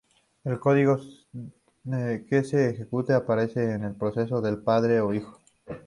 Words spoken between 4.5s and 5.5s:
"padre" o "hijo".